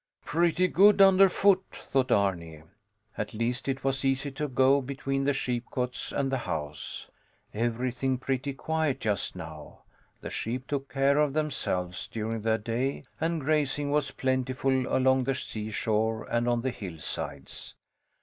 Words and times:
Pretty 0.25 0.67
good 0.67 0.99
under 0.99 1.29
foot, 1.29 1.61
thought 1.71 2.11
Arni. 2.11 2.63
At 3.19 3.35
least 3.35 3.67
it 3.67 3.83
was 3.83 4.03
easy 4.03 4.31
to 4.31 4.47
go 4.47 4.81
between 4.81 5.25
the 5.25 5.31
sheepcotes 5.33 6.11
and 6.11 6.31
the 6.31 6.39
house. 6.39 7.07
Everything 7.53 8.17
pretty 8.17 8.51
quiet 8.53 8.99
just 9.01 9.35
now. 9.35 9.81
The 10.21 10.31
sheep 10.31 10.65
took 10.65 10.89
care 10.89 11.19
of 11.19 11.33
themselves 11.33 12.07
during 12.07 12.41
the 12.41 12.57
day, 12.57 13.03
and 13.19 13.41
grazing 13.41 13.91
was 13.91 14.09
plentiful 14.09 14.71
along 14.87 15.25
the 15.25 15.35
seashore 15.35 16.23
and 16.23 16.47
on 16.49 16.61
the 16.63 16.71
hillsides. 16.71 17.75